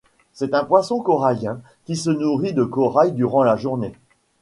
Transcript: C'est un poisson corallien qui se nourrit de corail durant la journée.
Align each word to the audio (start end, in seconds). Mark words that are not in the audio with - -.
C'est 0.33 0.55
un 0.55 0.63
poisson 0.63 0.99
corallien 0.99 1.61
qui 1.85 1.95
se 1.95 2.09
nourrit 2.09 2.53
de 2.53 2.63
corail 2.63 3.11
durant 3.11 3.43
la 3.43 3.55
journée. 3.55 3.93